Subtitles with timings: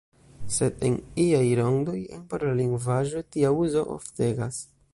[0.53, 4.59] Sed en iaj rondoj, en parola lingvaĵo, tia uzo oftegas.